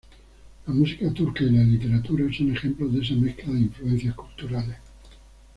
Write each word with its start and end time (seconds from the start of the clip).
La 0.65 0.73
música 0.73 1.13
turca 1.13 1.43
y 1.43 1.51
la 1.51 1.61
literatura 1.63 2.25
son 2.35 2.51
ejemplos 2.51 2.91
de 2.91 3.01
esa 3.03 3.13
mezcla 3.13 3.53
de 3.53 3.59
influencias 3.59 4.15
culturales. 4.15 4.77